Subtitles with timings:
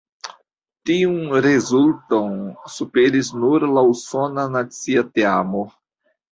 [0.89, 2.33] Tiun rezulton
[2.77, 5.67] superis nur la usona nacia teamo.